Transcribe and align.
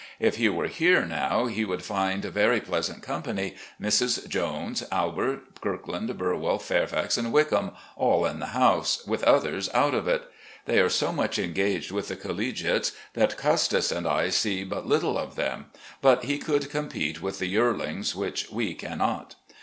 If 0.19 0.37
he 0.37 0.49
were 0.49 0.65
here, 0.65 1.05
now, 1.05 1.45
he 1.45 1.63
would 1.63 1.83
find 1.83 2.25
very 2.25 2.59
pleasant 2.59 3.03
company. 3.03 3.53
Misses 3.77 4.15
Jones, 4.27 4.83
Albert, 4.91 5.61
Kirkland, 5.61 6.17
Burwell, 6.17 6.57
Fairfax, 6.57 7.17
and 7.19 7.31
Wickham, 7.31 7.69
all 7.95 8.25
in 8.25 8.39
the 8.39 8.47
house, 8.57 9.05
with 9.05 9.21
others 9.25 9.69
out 9.75 9.93
of 9.93 10.07
it. 10.07 10.23
They 10.65 10.79
are 10.79 10.89
so 10.89 11.11
much 11.11 11.37
engaged 11.37 11.91
with 11.91 12.07
the 12.07 12.15
collegiates 12.15 12.93
that 13.13 13.37
Custis 13.37 13.91
and 13.91 14.07
I 14.07 14.29
see 14.29 14.63
but 14.63 14.87
little 14.87 15.19
of 15.19 15.35
them, 15.35 15.67
but 16.01 16.23
he 16.23 16.39
could 16.39 16.71
compete 16.71 17.21
with 17.21 17.37
the 17.37 17.45
yearlings, 17.45 18.15
which 18.15 18.49
we 18.51 18.73
cannot. 18.73 19.35